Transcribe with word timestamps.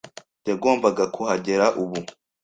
Yagombaga 0.49 1.03
kuhagera 1.15 1.65
ubu. 1.83 1.99